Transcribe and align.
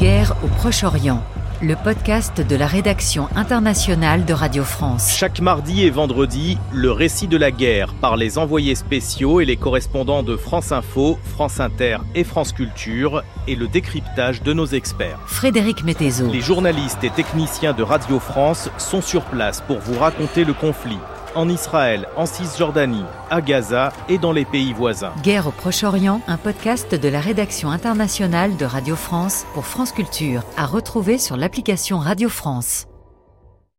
Guerre 0.00 0.34
au 0.42 0.46
Proche-Orient, 0.46 1.22
le 1.60 1.76
podcast 1.76 2.40
de 2.40 2.56
la 2.56 2.66
rédaction 2.66 3.28
internationale 3.36 4.24
de 4.24 4.32
Radio 4.32 4.64
France. 4.64 5.14
Chaque 5.14 5.42
mardi 5.42 5.84
et 5.84 5.90
vendredi, 5.90 6.56
le 6.72 6.90
récit 6.90 7.28
de 7.28 7.36
la 7.36 7.50
guerre 7.50 7.92
par 7.92 8.16
les 8.16 8.38
envoyés 8.38 8.74
spéciaux 8.74 9.42
et 9.42 9.44
les 9.44 9.58
correspondants 9.58 10.22
de 10.22 10.38
France 10.38 10.72
Info, 10.72 11.18
France 11.22 11.60
Inter 11.60 11.98
et 12.14 12.24
France 12.24 12.52
Culture 12.52 13.22
et 13.46 13.56
le 13.56 13.68
décryptage 13.68 14.42
de 14.42 14.54
nos 14.54 14.64
experts. 14.64 15.18
Frédéric 15.26 15.84
Mettezo. 15.84 16.32
Les 16.32 16.40
journalistes 16.40 17.04
et 17.04 17.10
techniciens 17.10 17.74
de 17.74 17.82
Radio 17.82 18.20
France 18.20 18.70
sont 18.78 19.02
sur 19.02 19.24
place 19.24 19.60
pour 19.60 19.80
vous 19.80 19.98
raconter 19.98 20.44
le 20.44 20.54
conflit 20.54 20.96
en 21.34 21.48
Israël, 21.48 22.08
en 22.16 22.26
Cisjordanie, 22.26 23.04
à 23.30 23.40
Gaza 23.40 23.92
et 24.08 24.18
dans 24.18 24.32
les 24.32 24.44
pays 24.44 24.72
voisins. 24.72 25.12
Guerre 25.22 25.46
au 25.46 25.50
Proche-Orient, 25.50 26.20
un 26.26 26.36
podcast 26.36 26.94
de 26.94 27.08
la 27.08 27.20
rédaction 27.20 27.70
internationale 27.70 28.56
de 28.56 28.64
Radio 28.64 28.96
France 28.96 29.46
pour 29.54 29.66
France 29.66 29.92
Culture, 29.92 30.42
à 30.56 30.66
retrouver 30.66 31.18
sur 31.18 31.36
l'application 31.36 31.98
Radio 31.98 32.28
France. 32.28 32.89